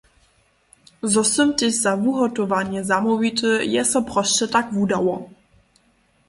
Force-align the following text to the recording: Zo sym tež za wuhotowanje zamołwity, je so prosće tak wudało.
Zo 1.11 1.21
sym 1.31 1.51
tež 1.57 1.73
za 1.87 1.93
wuhotowanje 2.03 2.81
zamołwity, 2.89 3.49
je 3.75 3.83
so 3.91 3.99
prosće 4.09 4.45
tak 4.57 4.65
wudało. 4.75 5.15